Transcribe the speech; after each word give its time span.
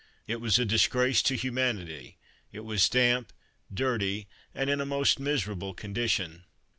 It 0.25 0.41
was 0.41 0.57
a 0.57 0.65
disgrace 0.65 1.21
to 1.21 1.35
humanity. 1.35 2.17
It 2.51 2.61
was 2.61 2.89
damp, 2.89 3.31
dirty, 3.71 4.27
and 4.51 4.67
in 4.67 4.81
a 4.81 4.83
most 4.83 5.19
miserable 5.19 5.75
condition. 5.75 6.45